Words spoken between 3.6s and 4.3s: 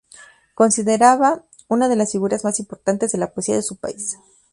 su país.